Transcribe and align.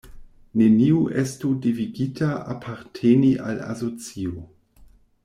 Neniu 0.59 1.01
estu 1.23 1.51
devigita 1.65 2.31
aparteni 2.53 3.29
al 3.51 3.63
asocio. 3.75 4.35